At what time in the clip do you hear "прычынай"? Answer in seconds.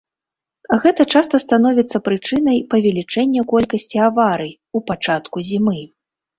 2.07-2.57